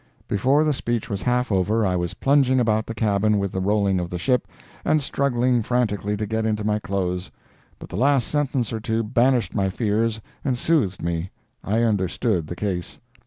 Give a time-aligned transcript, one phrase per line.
[0.27, 3.99] Before the speech was half over I was plunging about the cabin with the rolling
[3.99, 4.47] of the ship,
[4.83, 7.29] and struggling frantically to get into my clothes.
[7.77, 11.29] But the last sentence or two banished my fears and soothed me,
[11.63, 12.97] I understood the case.